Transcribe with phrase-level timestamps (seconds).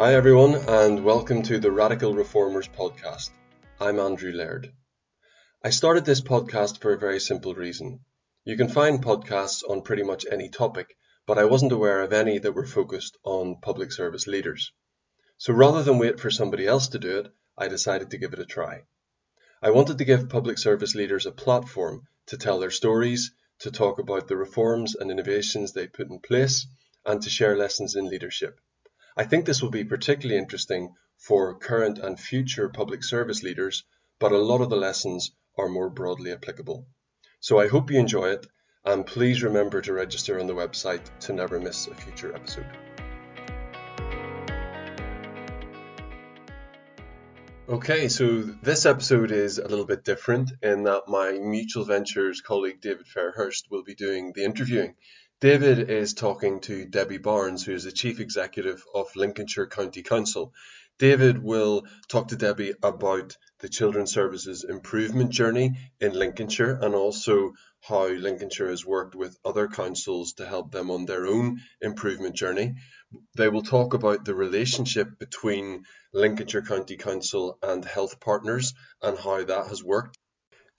[0.00, 3.28] Hi, everyone, and welcome to the Radical Reformers podcast.
[3.78, 4.72] I'm Andrew Laird.
[5.62, 8.00] I started this podcast for a very simple reason.
[8.46, 12.38] You can find podcasts on pretty much any topic, but I wasn't aware of any
[12.38, 14.72] that were focused on public service leaders.
[15.36, 18.38] So rather than wait for somebody else to do it, I decided to give it
[18.38, 18.84] a try.
[19.60, 23.98] I wanted to give public service leaders a platform to tell their stories, to talk
[23.98, 26.66] about the reforms and innovations they put in place,
[27.04, 28.58] and to share lessons in leadership.
[29.20, 33.84] I think this will be particularly interesting for current and future public service leaders,
[34.18, 36.86] but a lot of the lessons are more broadly applicable.
[37.38, 38.46] So I hope you enjoy it,
[38.82, 42.64] and please remember to register on the website to never miss a future episode.
[47.68, 52.80] Okay, so this episode is a little bit different in that my Mutual Ventures colleague
[52.80, 54.94] David Fairhurst will be doing the interviewing.
[55.40, 60.52] David is talking to Debbie Barnes, who is the Chief Executive of Lincolnshire County Council.
[60.98, 67.54] David will talk to Debbie about the Children's Services improvement journey in Lincolnshire and also
[67.80, 72.74] how Lincolnshire has worked with other councils to help them on their own improvement journey.
[73.34, 79.42] They will talk about the relationship between Lincolnshire County Council and health partners and how
[79.42, 80.18] that has worked.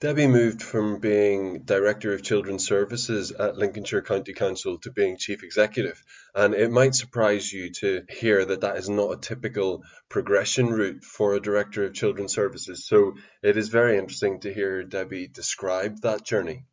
[0.02, 5.44] Debbie moved from being Director of Children's Services at Lincolnshire County Council to being Chief
[5.44, 6.02] Executive.
[6.34, 11.04] And it might surprise you to hear that that is not a typical progression route
[11.04, 12.84] for a Director of Children's Services.
[12.84, 13.14] So
[13.44, 16.64] it is very interesting to hear Debbie describe that journey.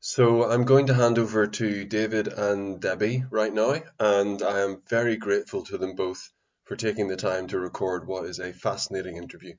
[0.00, 4.80] So I'm going to hand over to David and Debbie right now, and I am
[4.88, 6.30] very grateful to them both
[6.64, 9.52] for taking the time to record what is a fascinating interview.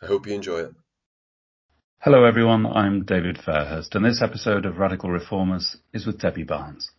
[0.00, 0.74] I hope you enjoy it.
[2.00, 2.64] Hello, everyone.
[2.64, 6.92] I'm David Fairhurst, and this episode of Radical Reformers is with Debbie Barnes.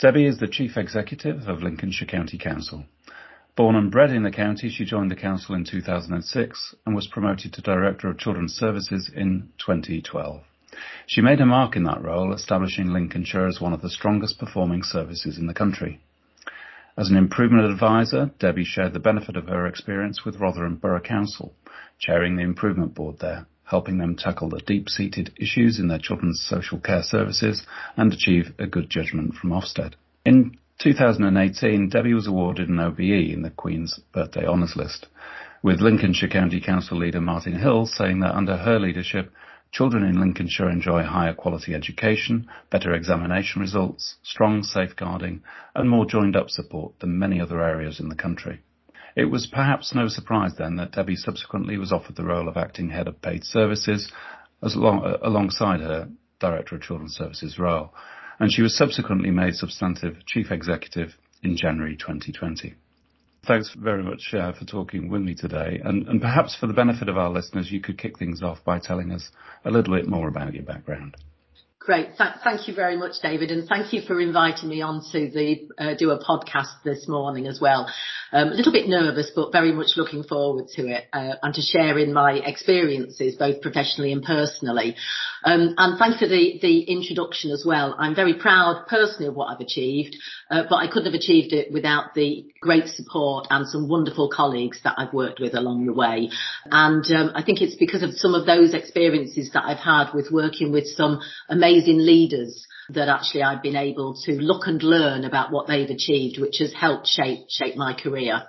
[0.00, 2.84] Debbie is the Chief Executive of Lincolnshire County Council.
[3.54, 7.52] Born and bred in the county, she joined the council in 2006 and was promoted
[7.52, 10.42] to Director of Children's Services in 2012.
[11.06, 14.82] She made a mark in that role, establishing Lincolnshire as one of the strongest performing
[14.82, 16.00] services in the country.
[16.98, 21.54] As an improvement advisor, Debbie shared the benefit of her experience with Rotherham Borough Council,
[22.00, 26.78] chairing the improvement board there helping them tackle the deep-seated issues in their children's social
[26.80, 27.64] care services
[27.96, 29.94] and achieve a good judgment from Ofsted.
[30.26, 33.00] In 2018, Debbie was awarded an OBE
[33.32, 35.06] in the Queen's Birthday Honours List,
[35.62, 39.32] with Lincolnshire County Council leader Martin Hill saying that under her leadership,
[39.70, 45.42] children in Lincolnshire enjoy higher quality education, better examination results, strong safeguarding,
[45.76, 48.60] and more joined up support than many other areas in the country.
[49.16, 52.90] It was perhaps no surprise then that Debbie subsequently was offered the role of acting
[52.90, 54.10] head of paid services
[54.62, 57.92] as long, alongside her director of children's services role,
[58.38, 61.10] and she was subsequently made substantive chief executive
[61.42, 62.74] in January 2020.
[63.46, 65.80] Thanks very much uh, for talking with me today.
[65.82, 68.78] And, and perhaps for the benefit of our listeners, you could kick things off by
[68.78, 69.30] telling us
[69.64, 71.16] a little bit more about your background.
[71.80, 72.08] Great.
[72.18, 75.94] Th- thank you very much, David, and thank you for inviting me on to uh,
[75.94, 77.90] do a podcast this morning as well.
[78.32, 81.62] Um, a little bit nervous, but very much looking forward to it uh, and to
[81.62, 84.94] sharing my experiences, both professionally and personally.
[85.42, 87.96] Um, and thanks for the, the introduction as well.
[87.98, 90.16] I'm very proud personally of what I've achieved,
[90.50, 94.80] uh, but I couldn't have achieved it without the great support and some wonderful colleagues
[94.84, 96.28] that I've worked with along the way.
[96.66, 100.30] And um, I think it's because of some of those experiences that I've had with
[100.30, 105.24] working with some amazing amazing leaders that actually I've been able to look and learn
[105.24, 108.42] about what they've achieved, which has helped shape shape my career.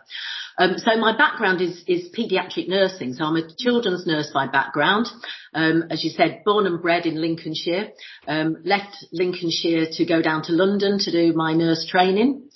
[0.57, 3.13] Um, so my background is is paediatric nursing.
[3.13, 5.07] So I'm a children's nurse by background.
[5.53, 7.89] Um, as you said, born and bred in Lincolnshire.
[8.27, 12.49] Um, left Lincolnshire to go down to London to do my nurse training.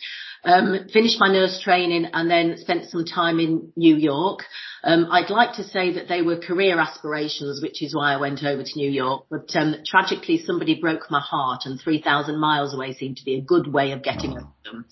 [0.46, 4.42] Um, finished my nurse training and then spent some time in New York.
[4.84, 8.44] Um, I'd like to say that they were career aspirations, which is why I went
[8.44, 9.26] over to New York.
[9.32, 13.42] But um, tragically, somebody broke my heart, and 3,000 miles away seemed to be a
[13.42, 14.54] good way of getting oh.
[14.64, 14.86] them.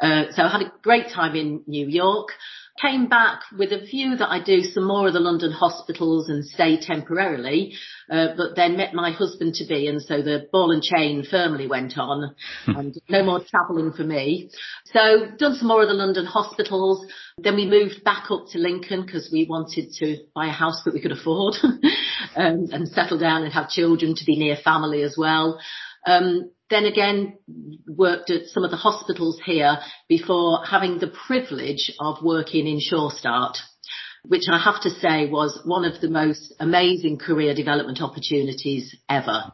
[0.00, 2.28] Uh, so I had a great time in New York
[2.80, 6.44] came back with a view that I do some more of the London hospitals and
[6.44, 7.74] stay temporarily,
[8.10, 11.66] uh, but then met my husband to be, and so the ball and chain firmly
[11.66, 12.34] went on,
[12.64, 12.76] hmm.
[12.76, 14.50] and no more travelling for me.
[14.86, 17.06] So done some more of the London hospitals.
[17.38, 20.94] Then we moved back up to Lincoln because we wanted to buy a house that
[20.94, 21.54] we could afford
[22.36, 25.60] um, and settle down and have children to be near family as well.
[26.06, 27.38] Um, then again,
[27.86, 29.78] worked at some of the hospitals here
[30.08, 33.58] before having the privilege of working in Sure Start.
[34.24, 39.50] which I have to say was one of the most amazing career development opportunities ever.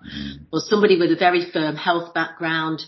[0.52, 2.82] Was somebody with a very firm health background,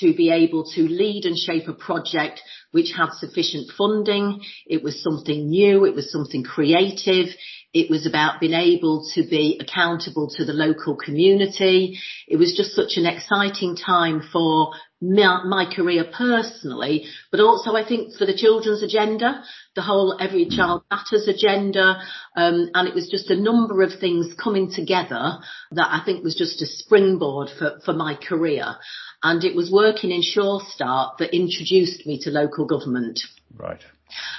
[0.00, 2.40] to be able to lead and shape a project
[2.72, 4.40] which had sufficient funding.
[4.66, 5.84] It was something new.
[5.84, 7.28] It was something creative.
[7.74, 11.98] It was about being able to be accountable to the local community.
[12.28, 18.14] It was just such an exciting time for my, career personally, but also I think
[18.14, 19.42] for the children's agenda,
[19.74, 22.00] the whole Every Child Matters agenda,
[22.36, 25.38] um, and it was just a number of things coming together
[25.72, 28.76] that I think was just a springboard for, for my career.
[29.22, 33.20] And it was working in Sure Start that introduced me to local government.
[33.56, 33.82] Right.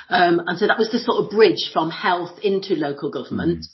[0.10, 3.60] Um, and so that was the sort of bridge from health into local government.
[3.60, 3.66] Mm.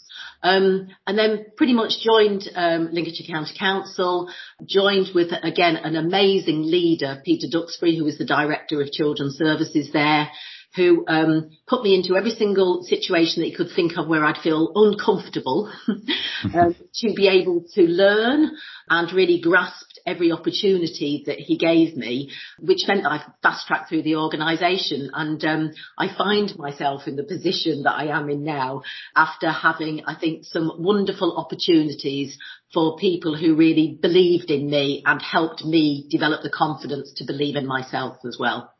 [0.44, 4.30] Um, and then pretty much joined um, Lincolnshire County Council,
[4.66, 9.90] joined with again an amazing leader, Peter Duxbury, who was the director of Children's Services
[9.94, 10.30] there,
[10.76, 14.38] who um, put me into every single situation that he could think of where I'd
[14.38, 15.72] feel uncomfortable,
[16.54, 18.52] um, to be able to learn
[18.90, 23.90] and really grasp every opportunity that he gave me, which meant that I fast tracked
[23.90, 25.12] through the organisation.
[25.14, 28.84] And um, I find myself in the position that I am in now
[29.16, 32.38] after having, I think, some wonderful opportunities
[32.74, 37.56] for people who really believed in me and helped me develop the confidence to believe
[37.56, 38.72] in myself as well.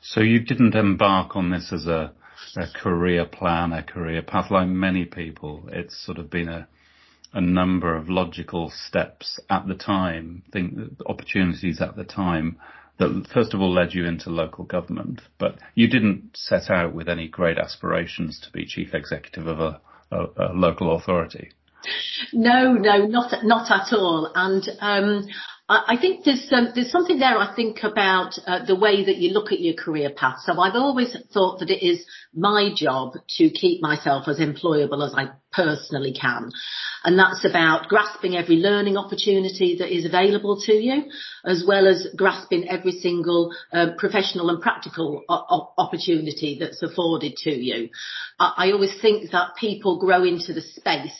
[0.00, 2.12] So you didn't embark on this as a,
[2.56, 5.68] a career plan, a career path like many people.
[5.72, 6.68] It's sort of been a
[7.34, 10.74] a number of logical steps at the time, think
[11.06, 12.58] opportunities at the time
[12.98, 17.08] that first of all led you into local government, but you didn't set out with
[17.08, 19.80] any great aspirations to be chief executive of a,
[20.10, 21.50] a, a local authority.
[22.32, 24.32] No, no, not not at all.
[24.34, 25.28] And um,
[25.70, 27.36] I think there's um, there's something there.
[27.36, 30.38] I think about uh, the way that you look at your career path.
[30.46, 35.12] So I've always thought that it is my job to keep myself as employable as
[35.14, 36.52] I personally can,
[37.04, 41.04] and that's about grasping every learning opportunity that is available to you,
[41.44, 47.50] as well as grasping every single uh, professional and practical o- opportunity that's afforded to
[47.50, 47.90] you.
[48.38, 51.12] I, I always think that people grow into the space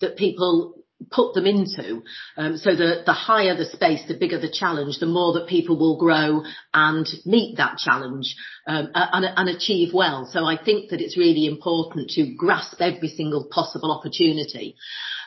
[0.00, 2.02] that people put them into.
[2.36, 5.78] Um, so the, the higher the space, the bigger the challenge, the more that people
[5.78, 6.42] will grow
[6.72, 8.34] and meet that challenge
[8.66, 10.28] um, and, and, achieve well.
[10.30, 14.76] So I think that it's really important to grasp every single possible opportunity.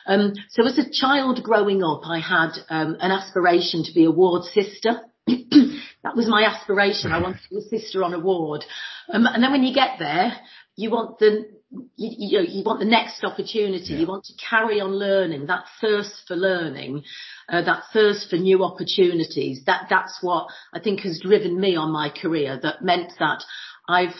[0.06, 4.10] Um, so as a child growing up, I had um, an aspiration to be a
[4.10, 5.02] ward sister.
[6.02, 7.12] that was my aspiration.
[7.12, 8.64] I wanted to be a sister on a ward.
[9.12, 10.32] Um, and then when you get there,
[10.76, 13.92] you want the you, you, you want the next opportunity.
[13.92, 13.98] Yeah.
[13.98, 15.46] You want to carry on learning.
[15.46, 17.02] That thirst for learning,
[17.48, 19.64] uh, that thirst for new opportunities.
[19.66, 22.58] That that's what I think has driven me on my career.
[22.62, 23.44] That meant that
[23.88, 24.14] I've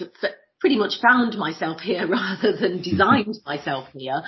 [0.60, 4.22] pretty much found myself here rather than designed myself here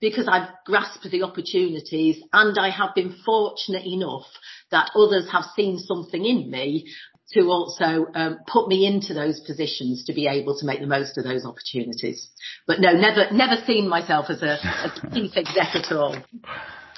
[0.00, 4.26] because I've grasped the opportunities and I have been fortunate enough
[4.70, 6.92] that others have seen something in me
[7.32, 11.16] to also um, put me into those positions to be able to make the most
[11.16, 12.28] of those opportunities.
[12.66, 16.16] But no, never, never seen myself as a, a chief exec at all.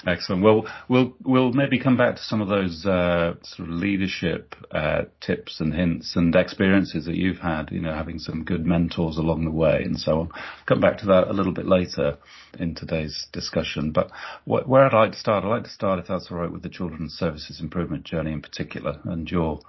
[0.05, 0.43] Excellent.
[0.43, 5.03] Well, we'll we'll maybe come back to some of those uh, sort of leadership uh,
[5.21, 7.71] tips and hints and experiences that you've had.
[7.71, 10.29] You know, having some good mentors along the way and so on.
[10.67, 12.17] Come back to that a little bit later
[12.59, 13.91] in today's discussion.
[13.91, 14.11] But
[14.45, 16.61] wh- where I'd like to start, I'd like to start, if that's all right, with
[16.61, 19.61] the children's services improvement journey in particular and your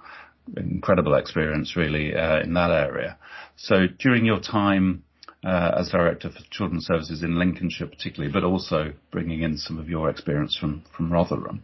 [0.57, 3.17] incredible experience really uh, in that area.
[3.55, 5.03] So during your time
[5.43, 9.89] uh, as director for children's services in Lincolnshire particularly, but also bringing in some of
[9.89, 11.63] your experience from from Rotherham.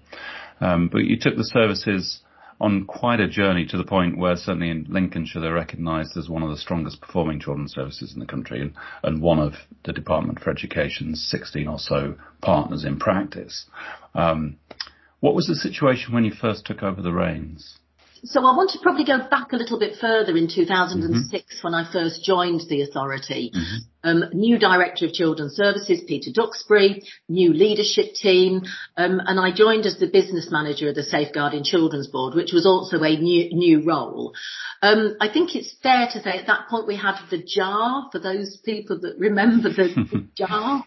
[0.62, 2.22] Um, but you took the services
[2.62, 6.42] on quite a journey to the point where certainly in Lincolnshire they're recognised as one
[6.42, 9.54] of the strongest performing children's services in the country and, and one of
[9.84, 13.66] the Department for Education's 16 or so partners in practice.
[14.14, 14.56] Um,
[15.20, 17.78] what was the situation when you first took over the reins?
[18.26, 21.68] So I want to probably go back a little bit further in 2006 mm-hmm.
[21.68, 23.52] when I first joined the authority.
[23.54, 23.78] Mm-hmm.
[24.04, 28.62] Um, new director of children's services, Peter Duxbury, new leadership team,
[28.98, 32.68] um, and I joined as the business manager of the Safeguarding Children's Board, which was
[32.68, 34.34] also a new new role.
[34.82, 38.20] Um, I think it's fair to say at that point we had the JAR for
[38.20, 40.86] those people that remember the, the JAR,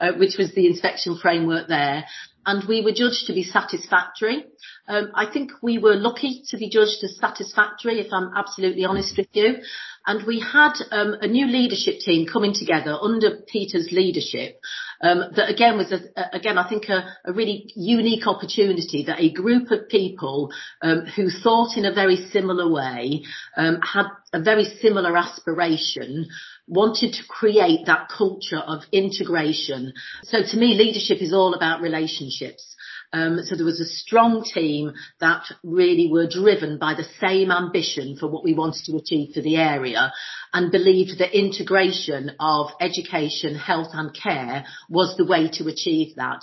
[0.00, 2.04] uh, which was the inspection framework there,
[2.46, 4.44] and we were judged to be satisfactory.
[4.88, 9.16] Um, I think we were lucky to be judged as satisfactory, if I'm absolutely honest
[9.16, 9.56] with you.
[10.04, 14.60] And we had um, a new leadership team coming together under Peter's leadership.
[15.00, 16.00] Um, that again was a,
[16.32, 21.28] again I think a, a, really unique opportunity that a group of people um, who
[21.28, 23.22] thought in a very similar way
[23.56, 26.28] um, had a very similar aspiration
[26.66, 29.92] wanted to create that culture of integration.
[30.22, 32.76] So to me, leadership is all about relationships.
[33.12, 38.16] Um, so there was a strong team that really were driven by the same ambition
[38.16, 40.12] for what we wanted to achieve for the area
[40.52, 46.40] and believed that integration of education, health and care was the way to achieve that.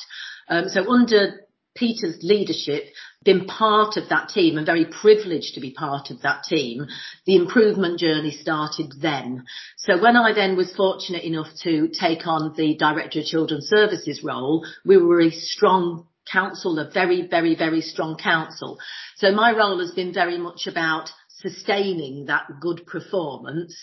[0.47, 1.41] Um, so under
[1.75, 2.85] Peter's leadership,
[3.23, 6.85] been part of that team and very privileged to be part of that team,
[7.25, 9.43] the improvement journey started then.
[9.77, 14.23] So when I then was fortunate enough to take on the Director of Children's Services
[14.23, 18.77] role, we were a strong council, a very, very, very strong council.
[19.17, 21.09] So my role has been very much about
[21.39, 23.75] sustaining that good performance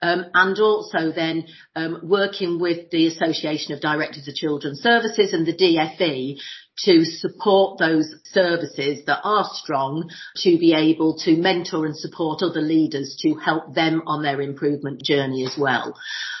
[0.00, 1.44] um, and also then
[1.76, 6.38] um, working with the Association of Directors of Children's Services and the DFE
[6.84, 12.62] to support those services that are strong to be able to mentor and support other
[12.62, 15.94] leaders to help them on their improvement journey as well.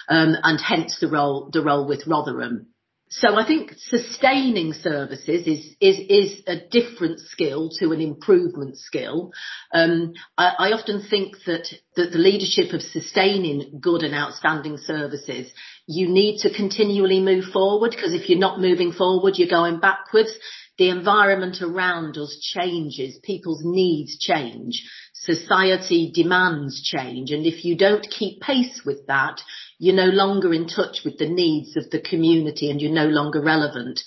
[0.08, 2.71] Um, and hence the role, the role with Rotherham.
[3.14, 9.32] So I think sustaining services is is is a different skill to an improvement skill.
[9.70, 15.52] Um, I, I, often think that that the leadership of sustaining good and outstanding services,
[15.86, 20.32] you need to continually move forward because if you're not moving forward, you're going backwards.
[20.82, 24.82] The environment around us changes, people's needs change,
[25.14, 29.40] society demands change, and if you don't keep pace with that,
[29.78, 33.40] you're no longer in touch with the needs of the community and you're no longer
[33.40, 34.00] relevant.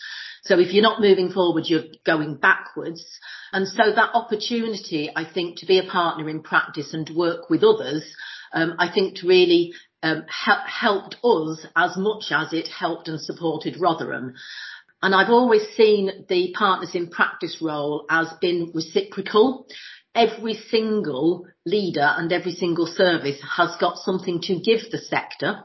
[0.44, 3.06] So if you're not moving forward, you're going backwards.
[3.54, 7.64] And so that opportunity, I think, to be a partner in practice and work with
[7.64, 8.04] others,
[8.52, 9.72] um, I think to really
[10.04, 14.34] um, helped us as much as it helped and supported Rotherham.
[15.02, 19.68] And I've always seen the partners in practice role as being reciprocal.
[20.14, 25.64] Every single leader and every single service has got something to give the sector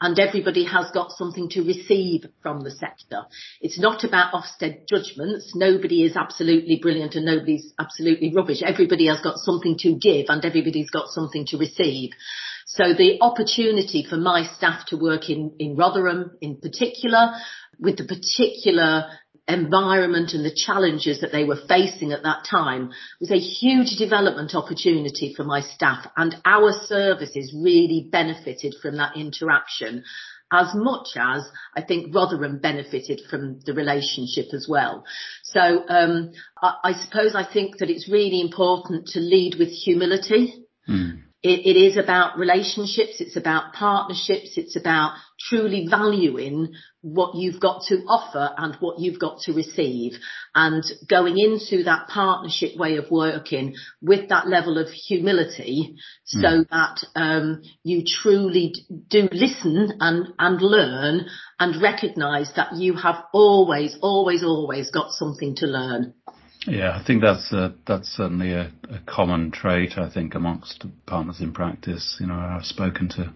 [0.00, 3.22] and everybody has got something to receive from the sector.
[3.60, 5.52] It's not about Ofsted judgments.
[5.54, 8.62] Nobody is absolutely brilliant and nobody's absolutely rubbish.
[8.62, 12.10] Everybody has got something to give and everybody's got something to receive.
[12.66, 17.34] So the opportunity for my staff to work in, in Rotherham in particular,
[17.78, 19.06] with the particular
[19.46, 24.54] environment and the challenges that they were facing at that time was a huge development
[24.54, 30.02] opportunity for my staff and our services really benefited from that interaction
[30.50, 31.42] as much as
[31.76, 35.04] I think Rotherham benefited from the relationship as well.
[35.42, 36.32] So um,
[36.62, 40.64] I, I, suppose I think that it's really important to lead with humility.
[40.88, 41.23] Mm.
[41.44, 43.20] It, it is about relationships.
[43.20, 44.56] It's about partnerships.
[44.56, 46.72] It's about truly valuing
[47.02, 50.14] what you've got to offer and what you've got to receive
[50.54, 56.68] and going into that partnership way of working with that level of humility so mm.
[56.70, 58.72] that um, you truly
[59.10, 61.26] do listen and, and learn
[61.60, 66.14] and recognise that you have always, always, always got something to learn.
[66.66, 69.98] Yeah, I think that's a, that's certainly a, a, common trait.
[69.98, 72.16] I think amongst partners in practice.
[72.18, 73.32] You know, I've spoken to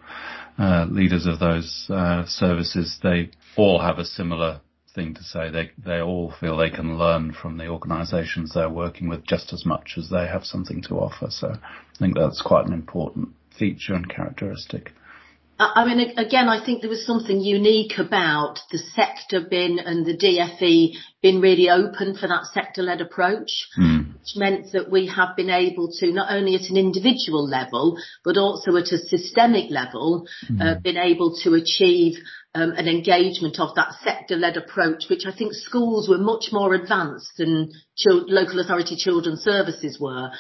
[0.59, 2.99] uh, leaders of those uh, services.
[3.03, 4.63] They all have a similar
[4.95, 5.51] thing to say.
[5.51, 9.67] They they all feel they can learn from the organisations they're working with just as
[9.67, 11.27] much as they have something to offer.
[11.31, 14.93] So I think that's quite an important feature and characteristic.
[15.61, 20.17] I mean, again, I think there was something unique about the sector bin and the
[20.17, 24.07] DFE being really open for that sector-led approach, mm.
[24.13, 28.37] which meant that we have been able to, not only at an individual level, but
[28.37, 30.63] also at a systemic level, mm.
[30.63, 32.19] uh, been able to achieve
[32.55, 37.33] um, an engagement of that sector-led approach, which I think schools were much more advanced
[37.37, 37.73] than
[38.07, 40.31] local authority children's services were,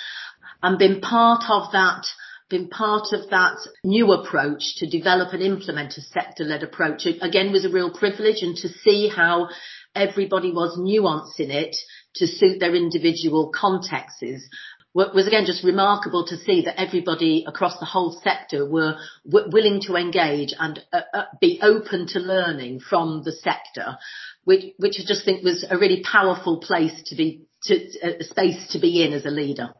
[0.62, 2.06] and been part of that
[2.48, 7.64] been part of that new approach to develop and implement a sector-led approach again was
[7.64, 9.48] a real privilege and to see how
[9.94, 11.76] everybody was nuancing it
[12.14, 14.48] to suit their individual contexts
[14.94, 18.96] was again just remarkable to see that everybody across the whole sector were
[19.28, 23.98] w- willing to engage and uh, uh, be open to learning from the sector,
[24.44, 28.72] which, which I just think was a really powerful place to be, to, a space
[28.72, 29.74] to be in as a leader.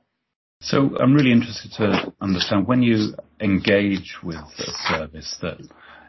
[0.61, 5.59] So I'm really interested to understand when you engage with a service that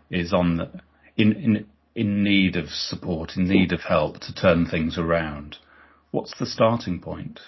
[0.10, 0.72] is on the,
[1.18, 1.66] in, in,
[1.96, 5.58] in need of support, in need of help to turn things around,
[6.12, 7.40] what's the starting point?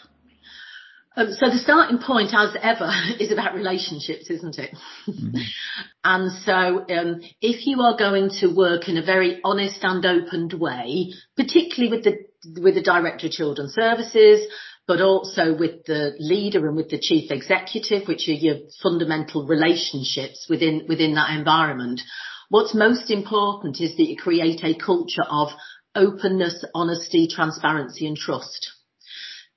[1.17, 2.89] Um, so the starting point, as ever,
[3.19, 4.75] is about relationships, isn't it?
[5.07, 5.37] Mm-hmm.
[6.03, 10.51] and so, um, if you are going to work in a very honest and open
[10.57, 14.47] way, particularly with the with the director of children's services,
[14.87, 20.47] but also with the leader and with the chief executive, which are your fundamental relationships
[20.49, 22.01] within, within that environment.
[22.49, 25.49] What's most important is that you create a culture of
[25.95, 28.71] openness, honesty, transparency and trust.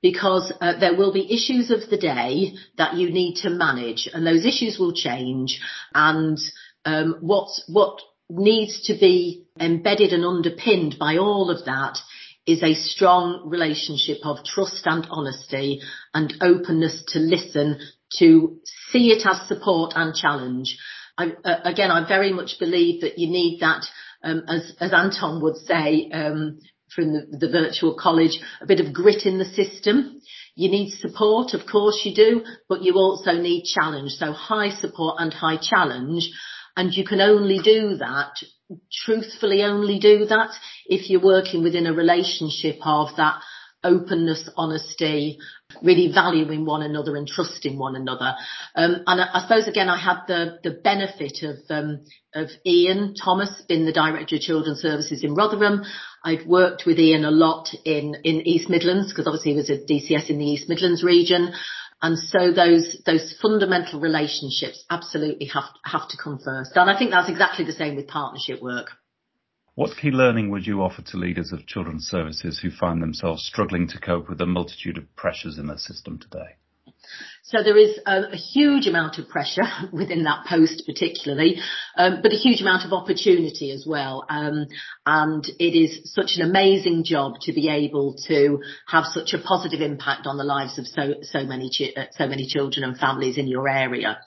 [0.03, 4.27] Because uh, there will be issues of the day that you need to manage and
[4.27, 5.61] those issues will change
[5.95, 6.39] and
[6.85, 11.99] um, what, what needs to be embedded and underpinned by all of that
[12.47, 15.81] is a strong relationship of trust and honesty
[16.13, 17.79] and openness to listen,
[18.19, 18.59] to
[18.91, 20.77] see it as support and challenge.
[21.17, 23.87] I, uh, again, I very much believe that you need that,
[24.23, 26.59] um, as, as Anton would say, um,
[26.95, 30.21] from the, the virtual college, a bit of grit in the system.
[30.55, 34.13] You need support, of course you do, but you also need challenge.
[34.13, 36.31] So high support and high challenge.
[36.77, 38.37] And you can only do that,
[38.93, 40.51] truthfully only do that,
[40.87, 43.41] if you're working within a relationship of that
[43.85, 45.39] openness, honesty,
[45.83, 48.35] really valuing one another and trusting one another.
[48.75, 52.05] Um, and I, I, suppose again, I had the, the benefit of, um,
[52.35, 55.83] of Ian Thomas being the Director of Children's Services in Rotherham.
[56.25, 59.79] I'd worked with Ian a lot in, in East Midlands because obviously he was a
[59.79, 61.53] DCS in the East Midlands region.
[62.05, 66.73] And so those, those fundamental relationships absolutely have, have to come first.
[66.77, 68.91] And I think that's exactly the same with partnership work.
[69.75, 73.89] What key learning would you offer to leaders of children's services who find themselves struggling
[73.89, 76.57] to cope with the multitude of pressures in the system today?
[77.47, 81.61] So there is a, a, huge amount of pressure within that post particularly,
[81.95, 84.25] um, but a huge amount of opportunity as well.
[84.31, 84.67] Um,
[85.05, 89.83] and it is such an amazing job to be able to have such a positive
[89.83, 93.37] impact on the lives of so, so many, chi- uh, so many children and families
[93.37, 94.19] in your area.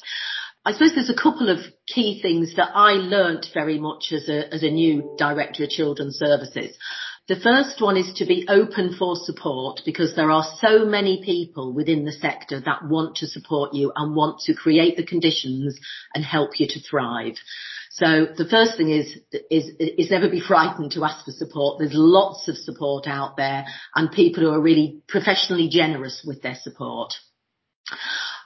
[0.63, 4.53] I suppose there's a couple of key things that I learnt very much as a,
[4.53, 6.77] as a new director of children's services.
[7.27, 11.73] The first one is to be open for support because there are so many people
[11.73, 15.77] within the sector that want to support you and want to create the conditions
[16.15, 17.35] and help you to thrive.
[17.91, 19.17] So the first thing is,
[19.51, 21.79] is, is never be frightened to ask for support.
[21.79, 26.55] There's lots of support out there and people who are really professionally generous with their
[26.55, 27.13] support.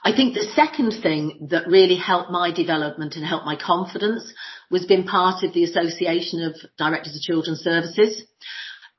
[0.04, 4.32] I think the second thing that really helped my development and helped my confidence
[4.70, 8.24] was being part of the Association of Directors of Children's Services.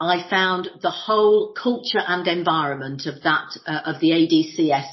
[0.07, 4.87] I found the whole culture and environment of that, uh, of the ADCS,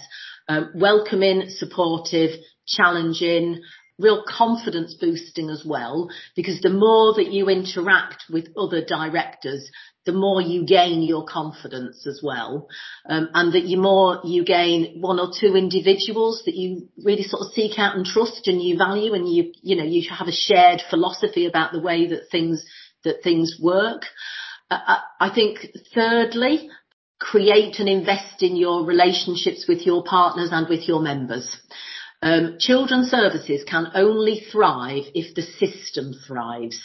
[0.48, 2.30] uh, welcoming, supportive,
[2.66, 3.60] challenging,
[4.00, 9.70] real confidence boosting as well, because the more that you interact with other directors,
[10.06, 12.68] the more you gain your confidence as well.
[13.08, 17.42] Um, and that the more you gain one or two individuals that you really sort
[17.42, 20.32] of seek out and trust and you value and you, you know, you have a
[20.32, 22.64] shared philosophy about the way that things,
[23.04, 24.04] that things work.
[24.70, 25.58] Uh, I think
[25.94, 26.70] thirdly,
[27.18, 31.56] create and invest in your relationships with your partners and with your members.
[32.22, 36.80] Um, children's services can only thrive if the system thrives.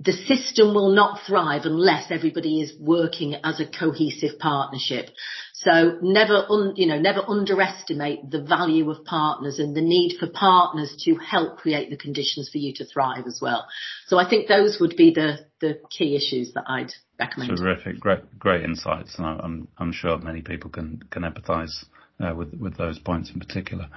[0.00, 5.10] The system will not thrive unless everybody is working as a cohesive partnership.
[5.52, 10.26] So never, un, you know, never underestimate the value of partners and the need for
[10.26, 13.68] partners to help create the conditions for you to thrive as well.
[14.08, 17.56] So I think those would be the, the key issues that I'd recommend.
[17.56, 21.84] Terrific, great, great insights, and I'm, I'm sure many people can can empathise
[22.20, 23.88] uh, with with those points in particular.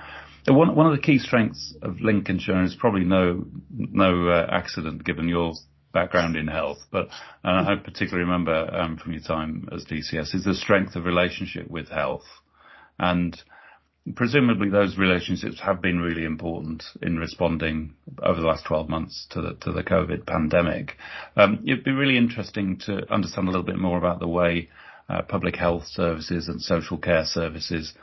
[0.48, 5.28] One one of the key strengths of Lincolnshire is probably no no uh, accident given
[5.28, 5.54] your
[5.94, 7.08] background in health, but
[7.44, 11.70] uh, I particularly remember um, from your time as DCS is the strength of relationship
[11.70, 12.26] with health,
[13.00, 13.36] and
[14.14, 19.42] presumably those relationships have been really important in responding over the last 12 months to
[19.42, 20.98] the to the COVID pandemic.
[21.36, 24.70] Um, it'd be really interesting to understand a little bit more about the way
[25.10, 27.94] uh, public health services and social care services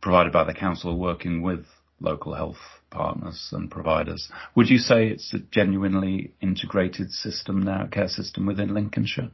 [0.00, 1.64] provided by the council are working with
[2.00, 2.58] local health
[2.90, 4.28] partners and providers.
[4.54, 9.30] Would you say it's a genuinely integrated system now, care system within Lincolnshire?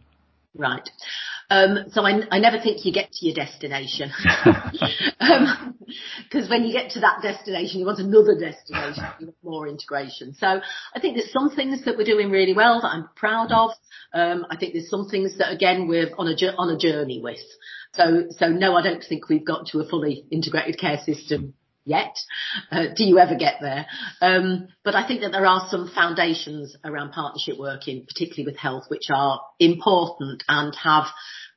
[0.55, 0.89] Right.
[1.49, 4.11] Um, so I, I, never think you get to your destination.
[5.21, 5.75] um,
[6.31, 10.35] cause when you get to that destination, you want another destination, you want more integration.
[10.35, 13.71] So I think there's some things that we're doing really well that I'm proud of.
[14.13, 17.41] Um, I think there's some things that again, we're on a, on a journey with.
[17.95, 22.17] So, so no, I don't think we've got to a fully integrated care system yet.
[22.71, 23.87] Uh, do you ever get there?
[24.21, 28.85] Um, but I think that there are some foundations around partnership working, particularly with health,
[28.89, 31.07] which are important and have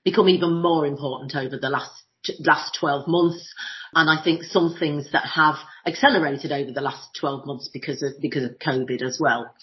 [0.04, 1.92] become even more important over the last
[2.40, 3.54] last 12 months.
[3.96, 5.56] And I think some things that have
[5.88, 9.56] accelerated over the last 12 months because of, because of COVID as well.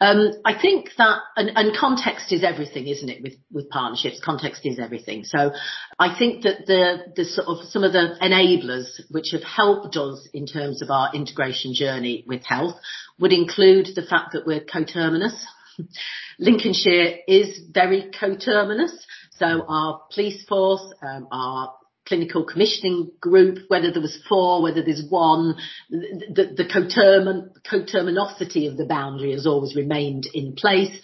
[0.00, 4.22] Um, I think that, and, and context is everything, isn't it, with, with partnerships?
[4.24, 5.24] Context is everything.
[5.24, 5.52] So
[5.98, 10.26] I think that the, the sort of, some of the enablers which have helped us
[10.32, 12.76] in terms of our integration journey with health
[13.18, 15.34] would include the fact that we're coterminous.
[16.38, 19.06] Lincolnshire is very coterminous.
[19.38, 21.74] So our police force, um, our
[22.06, 25.56] clinical commissioning group, whether there was four, whether there's one,
[25.90, 30.96] the, the cotermin, coterminosity of the boundary has always remained in place.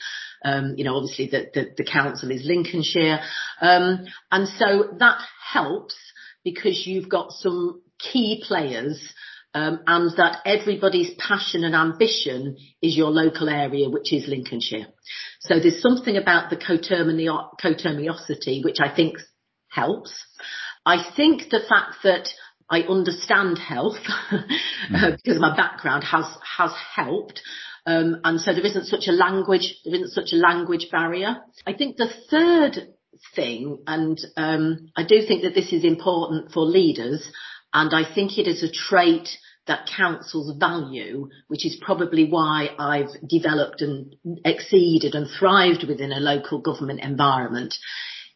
[0.44, 3.20] Um, you know, obviously the, the, the council is Lincolnshire.
[3.60, 5.20] Um, and so that
[5.52, 5.96] helps
[6.44, 9.12] because you've got some key players
[9.52, 14.86] um, and that everybody's passion and ambition is your local area, which is Lincolnshire.
[15.40, 19.16] So there's something about the coterminosity which I think
[19.68, 20.14] helps.
[20.86, 22.28] I think the fact that
[22.68, 23.98] I understand health
[24.30, 24.38] uh,
[25.16, 27.42] because my background has has helped.
[27.86, 31.38] Um, and so there isn't such a language there isn't such a language barrier.
[31.66, 32.94] I think the third
[33.34, 37.28] thing, and um, I do think that this is important for leaders,
[37.72, 39.28] and I think it is a trait
[39.66, 46.20] that councils value, which is probably why I've developed and exceeded and thrived within a
[46.20, 47.74] local government environment,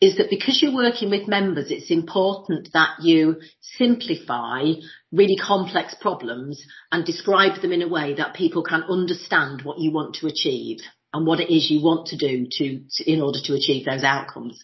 [0.04, 4.72] is that because you're working with members, it's important that you simplify
[5.10, 6.62] really complex problems
[6.92, 10.78] and describe them in a way that people can understand what you want to achieve
[11.12, 14.04] and what it is you want to do to, to in order to achieve those
[14.04, 14.62] outcomes.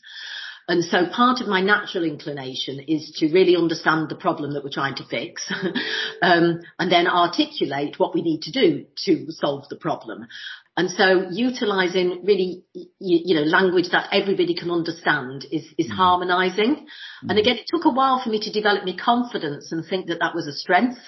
[0.70, 4.70] And so part of my natural inclination is to really understand the problem that we're
[4.70, 5.52] trying to fix
[6.22, 10.28] um, and then articulate what we need to do to solve the problem.
[10.76, 15.96] And so utilising really, you, you, know, language that everybody can understand is, is mm.
[15.96, 16.76] harmonising.
[16.76, 17.30] Mm.
[17.30, 20.20] And again, it took a while for me to develop my confidence and think that
[20.20, 21.00] that was a strength.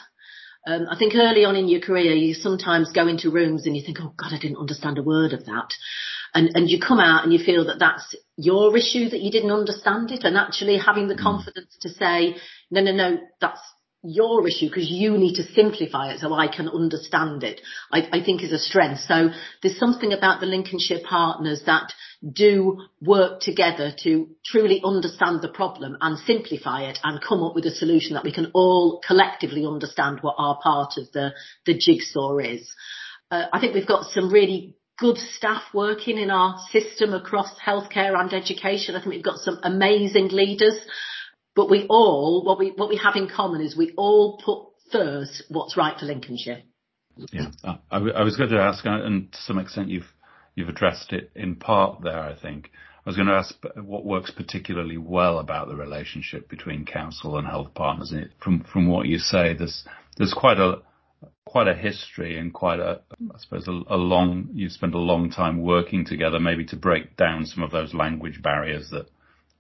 [0.66, 3.82] Um, I think early on in your career, you sometimes go into rooms and you
[3.86, 5.72] think, oh God, I didn't understand a word of that.
[6.34, 9.50] And, and you come out and you feel that that's your issue that you didn't
[9.50, 11.22] understand it and actually having the mm.
[11.22, 12.36] confidence to say,
[12.70, 13.60] no, no, no, that's
[14.02, 17.60] your issue because you need to simplify it so I can understand it,
[17.92, 19.00] I, I, think is a strength.
[19.06, 19.28] So
[19.62, 21.92] there's something about the Lincolnshire partners that
[22.30, 27.64] do work together to truly understand the problem and simplify it and come up with
[27.64, 31.32] a solution that we can all collectively understand what our part of the,
[31.66, 32.74] the jigsaw is.
[33.30, 38.18] Uh, I think we've got some really good staff working in our system across healthcare
[38.18, 38.94] and education.
[38.94, 40.78] I think we've got some amazing leaders
[41.54, 45.44] but we all, what we, what we have in common is we all put first
[45.48, 46.62] what's right for Lincolnshire.
[47.30, 50.10] Yeah, I, I was going to ask, and to some extent you've,
[50.54, 52.70] you've addressed it in part there, I think.
[53.04, 57.46] I was going to ask what works particularly well about the relationship between council and
[57.46, 58.14] health partners.
[58.38, 59.84] From from what you say, there's
[60.16, 60.82] there's quite a
[61.44, 65.30] quite a history and quite a I suppose a, a long You've spent a long
[65.30, 69.06] time working together, maybe to break down some of those language barriers that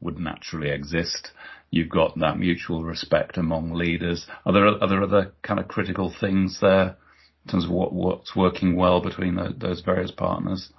[0.00, 1.30] would naturally exist
[1.72, 4.26] you've got that mutual respect among leaders.
[4.46, 6.96] Are there are there other kind of critical things there
[7.44, 10.70] in terms of what what's working well between the, those various partners?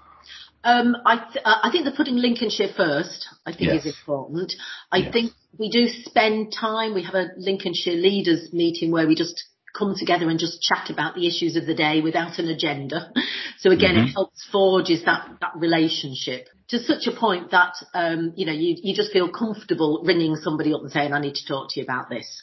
[0.65, 3.85] Um, I, th- I think the putting Lincolnshire first, I think yes.
[3.85, 4.53] is important.
[4.93, 5.11] I yes.
[5.11, 6.93] think we do spend time.
[6.93, 9.43] We have a Lincolnshire leaders meeting where we just
[9.77, 13.11] come together and just chat about the issues of the day without an agenda.
[13.57, 14.09] So again, mm-hmm.
[14.09, 18.75] it helps forges that, that relationship to such a point that, um, you know, you,
[18.81, 21.83] you just feel comfortable ringing somebody up and saying, I need to talk to you
[21.83, 22.41] about this.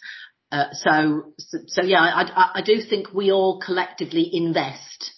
[0.50, 5.12] Uh, so, so, so, yeah, I, I, I do think we all collectively invest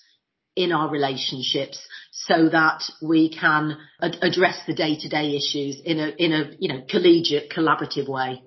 [0.54, 6.32] in our relationships so that we can ad- address the day-to-day issues in a in
[6.32, 8.42] a you know collegiate collaborative way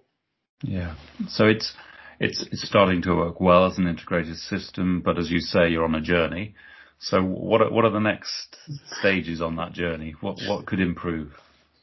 [0.61, 0.95] yeah
[1.27, 1.73] so it's
[2.19, 5.85] it's it's starting to work well as an integrated system, but as you say, you're
[5.85, 6.55] on a journey.
[6.99, 8.57] So what are, what are the next
[8.99, 10.15] stages on that journey?
[10.21, 11.31] What what could improve?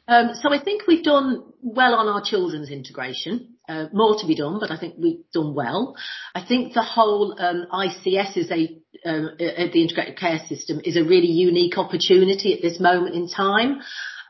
[0.08, 3.54] Um, so I think we've done well on our children's integration.
[3.68, 5.94] Uh, more to be done, but I think we've done well.
[6.34, 10.96] I think the whole um, ICS is a uh, uh, the integrated care system is
[10.96, 13.80] a really unique opportunity at this moment in time.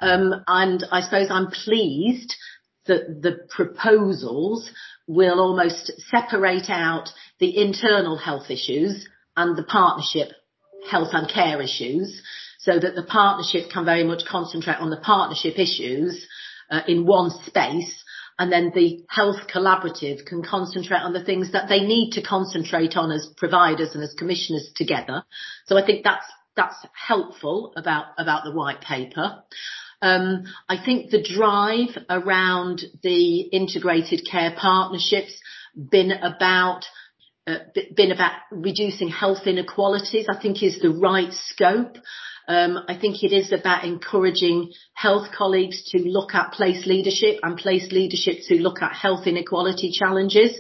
[0.00, 2.34] Um, and I suppose I'm pleased
[2.86, 4.70] that the proposals
[5.12, 10.28] will almost separate out the internal health issues and the partnership
[10.90, 12.22] health and care issues
[12.58, 16.26] so that the partnership can very much concentrate on the partnership issues
[16.70, 18.02] uh, in one space
[18.38, 22.96] and then the health collaborative can concentrate on the things that they need to concentrate
[22.96, 25.22] on as providers and as commissioners together.
[25.66, 29.42] So I think that's that's helpful about about the white paper.
[30.02, 35.40] Um, I think the drive around the integrated care partnerships
[35.74, 36.84] been about
[37.46, 37.58] uh,
[37.96, 41.96] been about reducing health inequalities, I think is the right scope.
[42.46, 47.56] Um, I think it is about encouraging health colleagues to look at place leadership and
[47.56, 50.56] place leadership to look at health inequality challenges.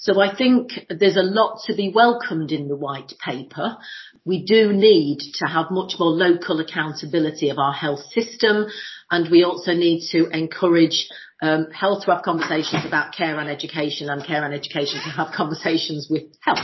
[0.00, 3.76] So I think there's a lot to be welcomed in the white paper.
[4.24, 8.66] We do need to have much more local accountability of our health system
[9.10, 11.08] and we also need to encourage
[11.40, 15.28] um, health to have conversations about care and education and care and education to have
[15.32, 16.58] conversations with health.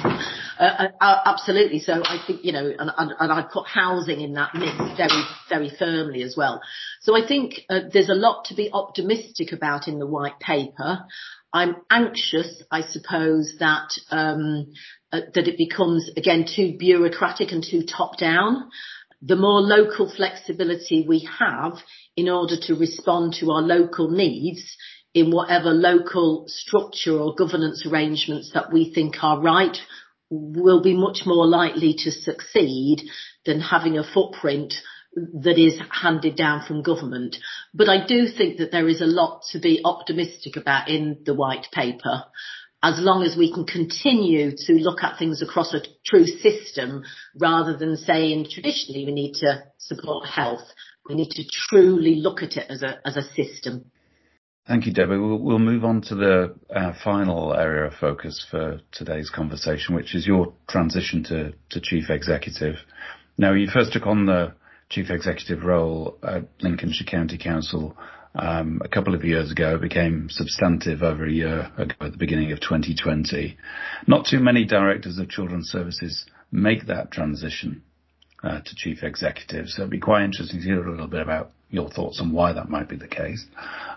[0.58, 1.78] Uh, uh, uh, absolutely.
[1.78, 5.22] So I think, you know, and, and, and I put housing in that mix very,
[5.48, 6.60] very firmly as well.
[7.02, 11.04] So I think uh, there's a lot to be optimistic about in the white paper.
[11.52, 14.72] I'm anxious, I suppose, that um,
[15.12, 18.70] uh, that it becomes again too bureaucratic and too top down.
[19.22, 21.74] The more local flexibility we have
[22.16, 24.76] in order to respond to our local needs
[25.14, 29.76] in whatever local structure or governance arrangements that we think are right
[30.30, 33.02] will be much more likely to succeed
[33.46, 34.74] than having a footprint
[35.14, 37.36] that is handed down from government.
[37.72, 41.34] But I do think that there is a lot to be optimistic about in the
[41.34, 42.24] white paper
[42.82, 47.02] as long as we can continue to look at things across a true system
[47.40, 50.66] rather than saying traditionally we need to support health.
[51.08, 53.90] We need to truly look at it as a, as a system.
[54.66, 55.18] Thank you, Debbie.
[55.18, 60.14] We'll, we'll move on to the uh, final area of focus for today's conversation, which
[60.14, 62.76] is your transition to, to chief executive.
[63.36, 64.54] Now, you first took on the
[64.88, 67.94] chief executive role at Lincolnshire County Council
[68.34, 72.52] um, a couple of years ago, became substantive over a year ago at the beginning
[72.52, 73.56] of 2020.
[74.06, 77.82] Not too many directors of children's services make that transition
[78.44, 81.50] uh, to chief executive, so it'd be quite interesting to hear a little bit about
[81.70, 83.44] your thoughts on why that might be the case.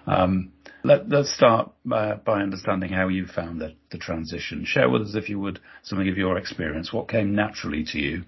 [0.08, 0.52] Um,
[0.84, 4.64] let, us start uh, by understanding how you found the, the transition.
[4.66, 6.94] Share with us, if you would, something of your experience.
[6.94, 8.24] What came naturally to you,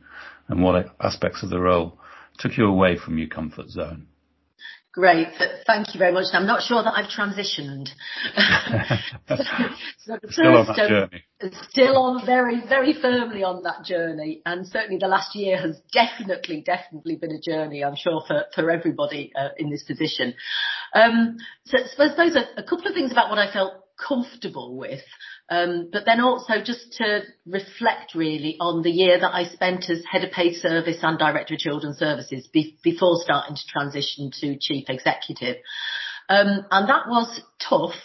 [0.49, 1.97] and what aspects of the role
[2.38, 4.08] took you away from your comfort zone?
[5.00, 5.30] Great.
[5.66, 6.26] Thank you very much.
[6.34, 7.88] I'm not sure that I've transitioned.
[10.06, 11.24] so, still on that journey.
[11.70, 14.42] Still on very, very firmly on that journey.
[14.46, 18.70] And certainly the last year has definitely, definitely been a journey, I'm sure, for, for
[18.70, 20.34] everybody uh, in this position.
[20.94, 24.76] Um, so, so I suppose a, a couple of things about what I felt comfortable
[24.76, 25.04] with.
[25.50, 30.04] Um, but then also just to reflect really on the year that I spent as
[30.10, 34.58] head of paid service and director of children's services be- before starting to transition to
[34.60, 35.58] chief executive.
[36.30, 38.00] Um, and that was tough.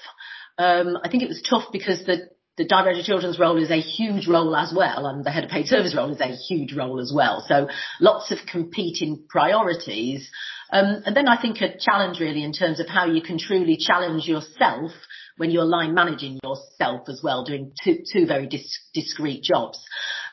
[0.57, 3.81] Um, I think it was tough because the the director of children's role is a
[3.81, 7.01] huge role as well, and the head of paid service role is a huge role
[7.01, 7.45] as well.
[7.49, 7.69] So
[8.01, 10.31] lots of competing priorities.
[10.75, 13.77] Um, and then I think a challenge really in terms of how you can truly
[13.77, 14.91] challenge yourself
[15.37, 19.79] when you're line managing yourself as well, doing two, two very dis- discrete jobs.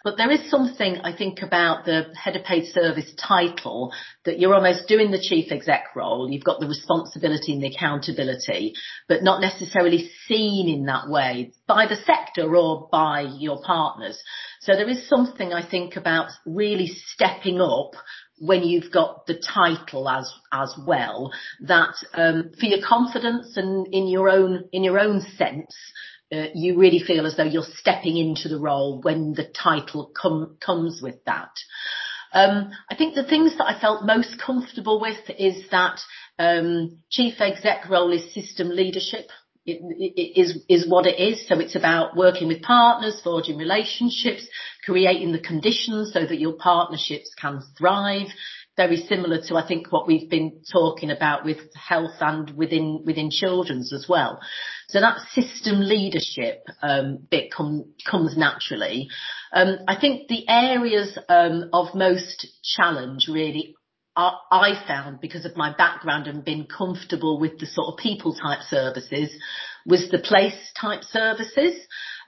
[0.04, 3.94] But there is something I think about the head of paid service title
[4.26, 6.28] that you're almost doing the chief exec role.
[6.30, 8.74] You've got the responsibility and the accountability,
[9.08, 14.20] but not necessarily seen in that way by the sector or by your partners.
[14.62, 17.92] So there is something I think about really stepping up
[18.42, 24.08] when you've got the title as as well that um, for your confidence and in
[24.08, 25.76] your own in your own sense
[26.34, 30.58] uh, you really feel as though you're stepping into the role when the title com-
[30.66, 31.52] comes with that.
[32.34, 36.00] Um, I think the things that I felt most comfortable with is that
[36.40, 39.28] um, chief exec role is system leadership.
[39.64, 41.48] Is is what it is.
[41.48, 44.48] So it's about working with partners, forging relationships,
[44.84, 48.30] creating the conditions so that your partnerships can thrive.
[48.76, 53.30] Very similar to I think what we've been talking about with health and within within
[53.30, 54.40] children's as well.
[54.90, 59.10] So that system leadership um, bit com- comes naturally.
[59.54, 63.76] Um, I think the areas um, of most challenge really
[64.52, 68.62] I found because of my background and being comfortable with the sort of people type
[68.70, 69.32] services
[69.86, 71.76] was the place type services.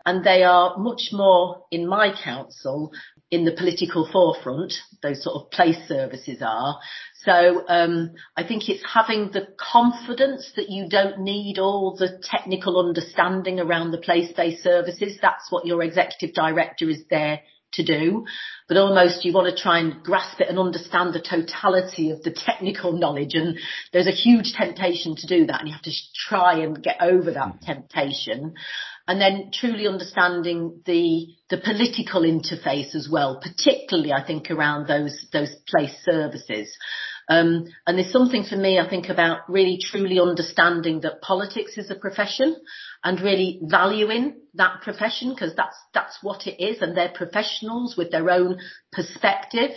[0.05, 2.91] And they are much more in my council
[3.31, 6.79] in the political forefront those sort of place services are.
[7.23, 12.85] So um, I think it's having the confidence that you don't need all the technical
[12.85, 15.17] understanding around the place-based services.
[15.21, 17.41] That's what your executive director is there
[17.73, 18.25] to do,
[18.67, 22.31] but almost you want to try and grasp it and understand the totality of the
[22.31, 23.33] technical knowledge.
[23.33, 23.57] And
[23.91, 25.91] there's a huge temptation to do that and you have to
[26.27, 28.55] try and get over that temptation.
[29.07, 35.27] And then truly understanding the, the political interface as well, particularly I think around those,
[35.33, 36.73] those place services.
[37.29, 41.89] Um, and there's something for me, I think, about really truly understanding that politics is
[41.89, 42.55] a profession
[43.03, 46.81] and really valuing that profession because that's, that's what it is.
[46.81, 48.59] And they're professionals with their own
[48.91, 49.71] perspective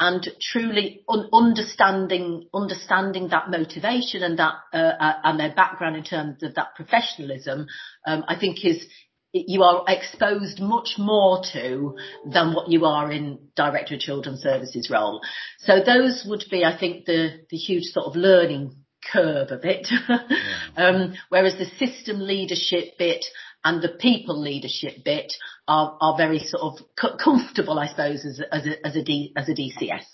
[0.00, 6.04] and truly un- understanding, understanding that motivation and that, uh, uh, and their background in
[6.04, 7.66] terms of that professionalism,
[8.06, 8.86] um, I think is,
[9.32, 14.88] you are exposed much more to than what you are in director of children's services
[14.90, 15.20] role.
[15.58, 18.74] So those would be, I think, the, the huge sort of learning
[19.12, 19.88] curve of it.
[20.76, 23.24] um, whereas the system leadership bit
[23.64, 25.32] and the people leadership bit
[25.66, 29.48] are, are very sort of comfortable, I suppose, as, as, a, as, a D, as
[29.48, 30.04] a DCS.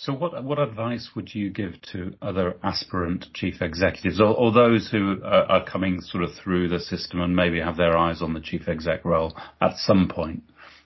[0.00, 4.88] So what what advice would you give to other aspirant chief executives or, or those
[4.92, 8.32] who are, are, coming sort of through the system and maybe have their eyes on
[8.32, 10.44] the chief exec role at some point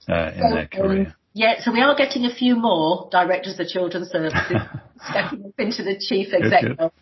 [0.08, 1.06] uh, in so, their career?
[1.08, 4.58] Um, yeah, so we are getting a few more directors of children's services
[5.10, 6.92] stepping up into the chief executive.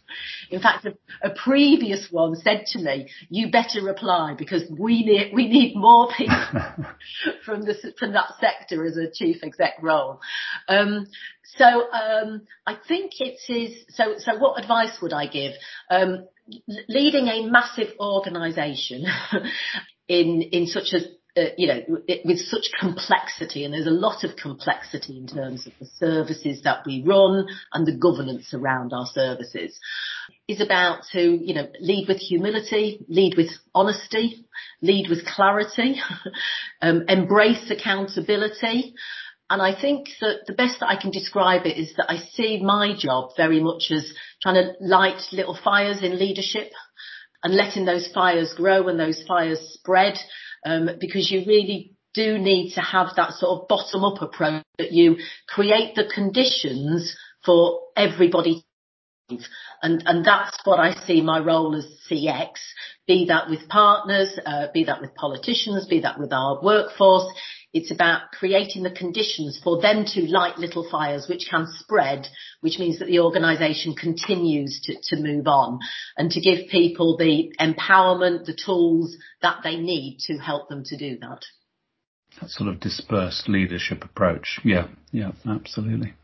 [0.50, 5.32] In fact, a, a, previous one said to me, "You better reply because we need
[5.34, 6.36] we need more people
[7.44, 10.20] from the from that sector as a chief exec role."
[10.68, 11.08] Um,
[11.56, 13.84] so um, I think it is.
[13.90, 15.52] So so what advice would I give?
[15.90, 16.28] Um,
[16.88, 19.06] leading a massive organisation
[20.08, 21.00] in in such a
[21.36, 25.66] uh, you know, it, with such complexity, and there's a lot of complexity in terms
[25.66, 29.78] of the services that we run and the governance around our services,
[30.48, 34.44] is about to, you know, lead with humility, lead with honesty,
[34.82, 36.00] lead with clarity,
[36.82, 38.94] um, embrace accountability.
[39.48, 42.60] And I think that the best that I can describe it is that I see
[42.62, 44.12] my job very much as
[44.42, 46.72] trying to light little fires in leadership
[47.42, 50.18] and letting those fires grow and those fires spread
[50.64, 54.92] um, because you really do need to have that sort of bottom up approach that
[54.92, 55.16] you
[55.48, 58.64] create the conditions for everybody
[59.82, 62.50] and, and that's what I see my role as CX,
[63.06, 67.26] be that with partners, uh, be that with politicians, be that with our workforce.
[67.72, 72.26] It's about creating the conditions for them to light little fires which can spread,
[72.60, 75.78] which means that the organisation continues to, to move on
[76.16, 80.96] and to give people the empowerment, the tools that they need to help them to
[80.96, 81.44] do that.
[82.40, 84.58] That sort of dispersed leadership approach.
[84.64, 86.14] Yeah, yeah, absolutely.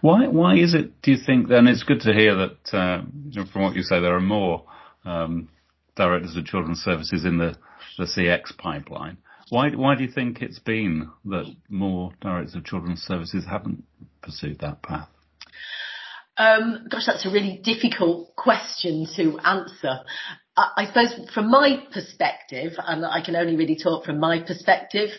[0.00, 3.62] Why, why is it, do you think, then it's good to hear that, uh, from
[3.62, 4.64] what you say, there are more
[5.04, 5.48] um,
[5.94, 7.56] directors of children's services in the,
[7.98, 9.18] the CX pipeline.
[9.50, 13.84] Why, why do you think it's been that more directors of children's services haven't
[14.22, 15.08] pursued that path?
[16.36, 20.00] Um, gosh, that's a really difficult question to answer.
[20.56, 25.10] I, I suppose from my perspective, and I can only really talk from my perspective,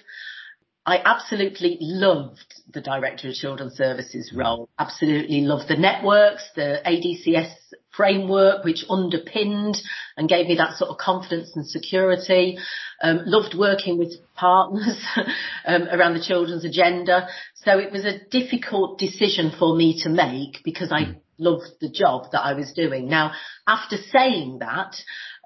[0.86, 4.70] I absolutely loved the Director of Children's Services role.
[4.80, 7.52] Absolutely loved the networks, the ADCS
[7.95, 9.78] framework, which underpinned
[10.17, 12.58] and gave me that sort of confidence and security.
[13.02, 15.02] Um, loved working with partners
[15.65, 17.28] um, around the children's agenda.
[17.56, 22.28] So it was a difficult decision for me to make because I loved the job
[22.32, 23.08] that I was doing.
[23.08, 23.32] Now,
[23.65, 24.95] after saying that,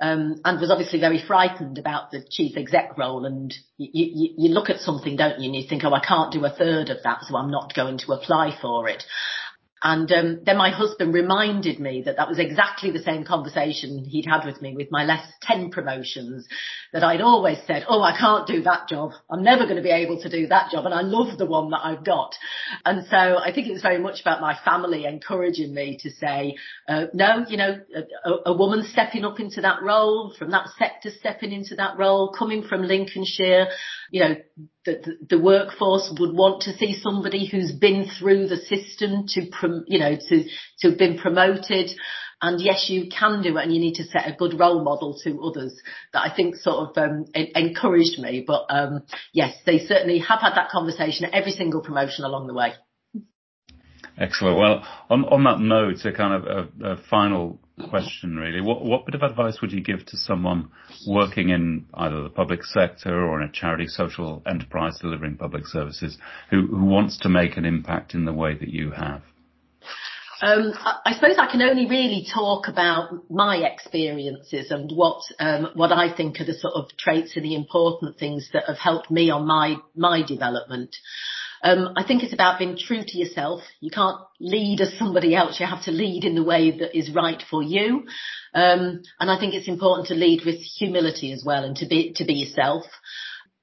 [0.01, 4.49] um, and was obviously very frightened about the chief exec role, and you, you, you
[4.49, 6.97] look at something, don't you, and you think, oh, I can't do a third of
[7.03, 9.03] that, so I'm not going to apply for it.
[9.83, 14.25] And um, then my husband reminded me that that was exactly the same conversation he'd
[14.25, 16.47] had with me with my last 10 promotions,
[16.93, 19.11] that I'd always said, oh, I can't do that job.
[19.29, 20.85] I'm never going to be able to do that job.
[20.85, 22.33] And I love the one that I've got.
[22.85, 26.55] And so I think it was very much about my family encouraging me to say,
[26.87, 27.81] uh, no, you know,
[28.23, 32.33] a, a woman stepping up into that role, from that sector stepping into that role,
[32.37, 33.67] coming from Lincolnshire,
[34.11, 34.35] you know,
[34.85, 39.99] the, the, workforce would want to see somebody who's been through the system to, you
[39.99, 40.43] know, to,
[40.79, 41.91] to have been promoted.
[42.41, 45.17] And yes, you can do it and you need to set a good role model
[45.23, 45.73] to others
[46.11, 48.43] that I think sort of, um, encouraged me.
[48.45, 52.53] But, um, yes, they certainly have had that conversation at every single promotion along the
[52.53, 52.73] way.
[54.17, 54.57] Excellent.
[54.57, 58.61] Well, on, on that note, a kind of a, a final question really.
[58.61, 60.69] What, what bit of advice would you give to someone
[61.07, 66.17] working in either the public sector or in a charity social enterprise delivering public services
[66.49, 69.21] who, who wants to make an impact in the way that you have?
[70.41, 70.73] Um,
[71.05, 76.13] I suppose I can only really talk about my experiences and what um, what I
[76.13, 79.47] think are the sort of traits and the important things that have helped me on
[79.47, 80.97] my my development.
[81.63, 83.61] Um, I think it's about being true to yourself.
[83.79, 85.59] You can't lead as somebody else.
[85.59, 88.05] You have to lead in the way that is right for you.
[88.53, 92.13] Um, and I think it's important to lead with humility as well and to be,
[92.17, 92.83] to be yourself.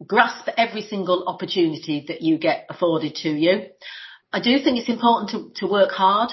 [0.07, 3.67] Grasp every single opportunity that you get afforded to you.
[4.33, 6.31] I do think it's important to, to work hard.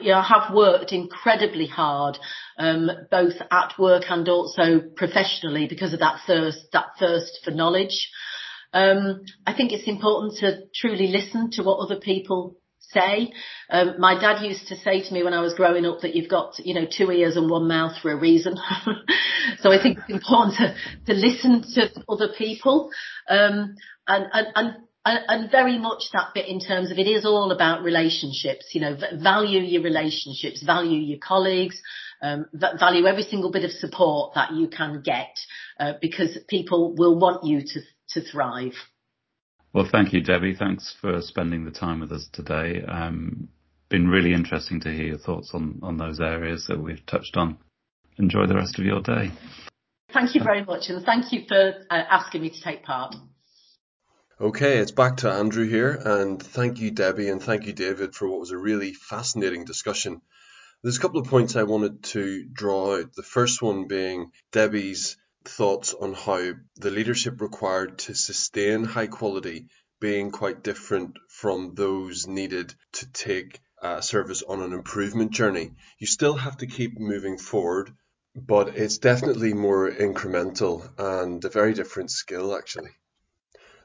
[0.00, 2.18] you know, I have worked incredibly hard,
[2.58, 8.10] um, both at work and also professionally because of that thirst, that thirst for knowledge.
[8.72, 13.32] Um, I think it's important to truly listen to what other people say.
[13.70, 16.30] Um, my dad used to say to me when I was growing up that you've
[16.30, 18.56] got, you know, two ears and one mouth for a reason.
[19.60, 20.74] so I think it's important to,
[21.06, 22.90] to listen to other people,
[23.28, 23.74] um,
[24.06, 27.82] and, and, and and, very much that bit in terms of it is all about
[27.82, 28.66] relationships.
[28.74, 31.80] You know, value your relationships, value your colleagues,
[32.20, 35.38] um, value every single bit of support that you can get
[35.80, 37.80] uh, because people will want you to
[38.20, 38.74] to thrive.
[39.72, 40.54] Well, thank you, Debbie.
[40.54, 42.82] Thanks for spending the time with us today.
[42.82, 43.48] Um,
[43.88, 47.58] been really interesting to hear your thoughts on, on those areas that we've touched on.
[48.18, 49.30] Enjoy the rest of your day.
[50.12, 53.14] Thank you very much, and thank you for uh, asking me to take part.
[54.40, 58.28] Okay, it's back to Andrew here, and thank you, Debbie, and thank you, David, for
[58.28, 60.22] what was a really fascinating discussion.
[60.82, 63.12] There's a couple of points I wanted to draw out.
[63.14, 69.68] The first one being Debbie's thoughts on how the leadership required to sustain high quality
[70.00, 75.72] being quite different from those needed to take a service on an improvement journey.
[75.98, 77.92] You still have to keep moving forward,
[78.34, 82.90] but it's definitely more incremental and a very different skill actually.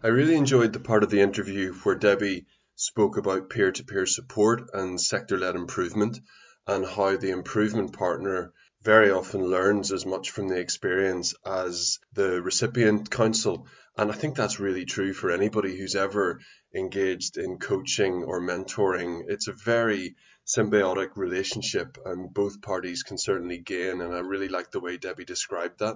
[0.03, 2.45] I really enjoyed the part of the interview where Debbie
[2.75, 6.19] spoke about peer to peer support and sector led improvement
[6.67, 12.41] and how the improvement partner very often learns as much from the experience as the
[12.41, 13.67] recipient council.
[13.97, 16.39] And I think that's really true for anybody who's ever
[16.75, 19.23] engaged in coaching or mentoring.
[19.27, 20.15] It's a very
[20.45, 24.01] symbiotic relationship, and both parties can certainly gain.
[24.01, 25.95] And I really like the way Debbie described that.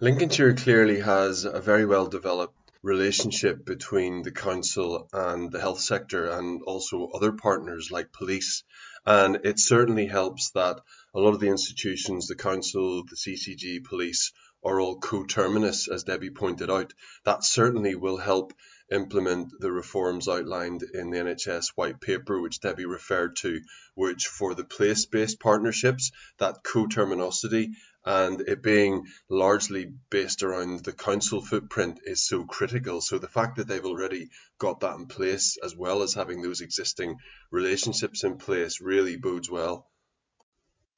[0.00, 6.30] Lincolnshire clearly has a very well developed relationship between the council and the health sector
[6.30, 8.62] and also other partners like police.
[9.04, 10.80] And it certainly helps that
[11.18, 14.30] a lot of the institutions, the council, the CCG, police,
[14.62, 16.94] are all coterminous, as Debbie pointed out.
[17.24, 18.52] That certainly will help
[18.92, 23.60] implement the reforms outlined in the NHS white paper, which Debbie referred to,
[23.96, 27.72] which for the place based partnerships, that coterminosity
[28.04, 33.00] and it being largely based around the council footprint is so critical.
[33.00, 36.60] So the fact that they've already got that in place, as well as having those
[36.60, 37.16] existing
[37.50, 39.87] relationships in place, really bodes well.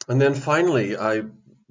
[0.09, 1.23] And then finally, I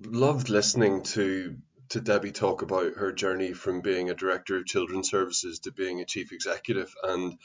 [0.04, 1.58] loved listening to
[1.90, 6.00] to Debbie talk about her journey from being a director of children's services to being
[6.00, 7.36] a chief executive and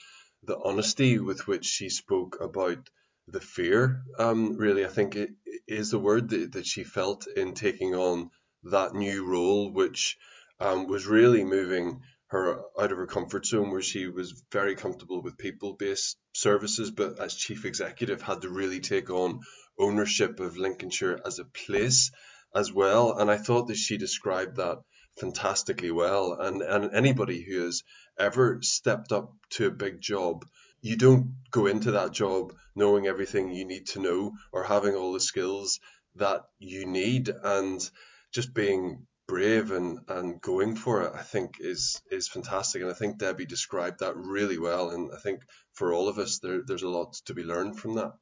[0.42, 2.90] the honesty with which she spoke about
[3.26, 4.02] the fear.
[4.18, 5.30] Um, really, I think it
[5.66, 8.30] is the word that, that she felt in taking on
[8.64, 10.18] that new role, which
[10.60, 15.22] um, was really moving her out of her comfort zone, where she was very comfortable
[15.22, 19.40] with people-based services, but as chief executive, had to really take on
[19.78, 22.10] ownership of Lincolnshire as a place
[22.54, 23.18] as well.
[23.18, 24.78] And I thought that she described that
[25.18, 26.34] fantastically well.
[26.34, 27.82] And and anybody who has
[28.18, 30.46] ever stepped up to a big job,
[30.80, 35.12] you don't go into that job knowing everything you need to know or having all
[35.12, 35.80] the skills
[36.16, 37.90] that you need and
[38.32, 42.82] just being brave and, and going for it, I think is is fantastic.
[42.82, 44.90] And I think Debbie described that really well.
[44.90, 47.94] And I think for all of us, there, there's a lot to be learned from
[47.94, 48.12] that.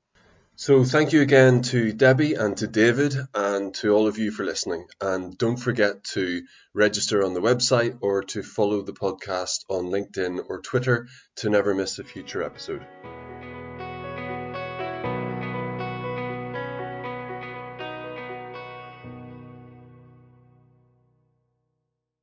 [0.54, 4.44] So thank you again to Debbie and to David and to all of you for
[4.44, 4.86] listening.
[5.00, 6.42] And don't forget to
[6.74, 11.74] register on the website or to follow the podcast on LinkedIn or Twitter to never
[11.74, 12.86] miss a future episode.